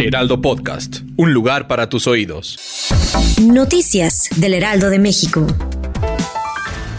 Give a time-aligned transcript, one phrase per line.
[0.00, 2.88] Heraldo Podcast, un lugar para tus oídos.
[3.42, 5.46] Noticias del Heraldo de México.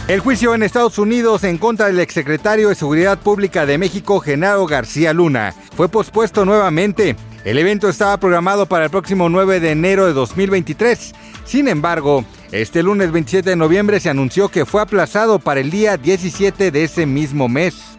[0.08, 4.68] El juicio en Estados Unidos en contra del exsecretario de Seguridad Pública de México, Genaro
[4.68, 7.16] García Luna, fue pospuesto nuevamente.
[7.44, 11.14] El evento estaba programado para el próximo 9 de enero de 2023.
[11.44, 15.98] Sin embargo, este lunes 27 de noviembre se anunció que fue aplazado para el día
[15.98, 17.98] 17 de ese mismo mes.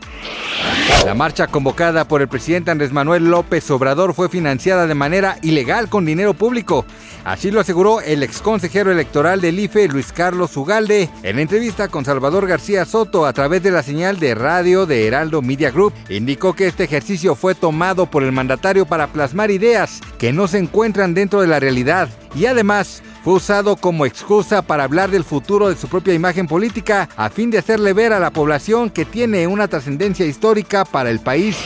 [1.05, 5.89] La marcha convocada por el presidente Andrés Manuel López Obrador fue financiada de manera ilegal
[5.89, 6.87] con dinero público.
[7.25, 12.47] Así lo aseguró el exconsejero electoral del IFE, Luis Carlos Ugalde, en entrevista con Salvador
[12.47, 15.93] García Soto a través de la señal de radio de Heraldo Media Group.
[16.09, 20.59] Indicó que este ejercicio fue tomado por el mandatario para plasmar ideas que no se
[20.59, 25.69] encuentran dentro de la realidad y además fue usado como excusa para hablar del futuro
[25.69, 29.47] de su propia imagen política a fin de hacerle ver a la población que tiene
[29.47, 31.57] una trascendencia histórica para el país.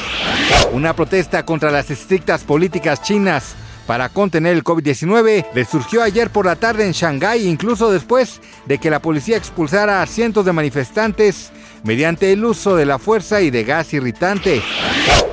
[0.72, 6.46] Una protesta contra las estrictas políticas chinas para contener el COVID-19 le surgió ayer por
[6.46, 11.52] la tarde en Shanghái, incluso después de que la policía expulsara a cientos de manifestantes
[11.84, 14.62] mediante el uso de la fuerza y de gas irritante.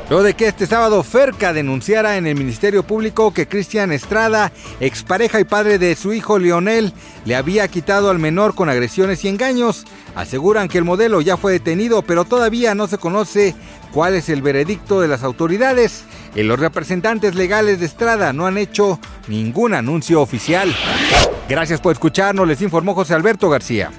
[0.10, 5.40] Luego de que este sábado Ferca denunciara en el Ministerio Público que Cristian Estrada, expareja
[5.40, 6.94] y padre de su hijo Lionel,
[7.26, 11.54] le había quitado al menor con agresiones y engaños, aseguran que el modelo ya fue
[11.54, 13.56] detenido, pero todavía no se conoce
[13.92, 16.04] cuál es el veredicto de las autoridades.
[16.36, 20.74] Y los representantes legales de Estrada no han hecho ningún anuncio oficial.
[21.48, 23.92] Gracias por escucharnos, les informó José Alberto García.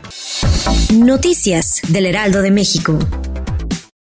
[0.92, 2.98] Noticias del Heraldo de México.